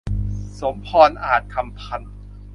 [0.59, 2.13] สมพร อาจคำพันธ์